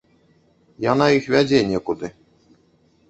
Яна 0.91 1.05
іх 1.17 1.29
вядзе 1.35 1.59
некуды. 1.73 2.11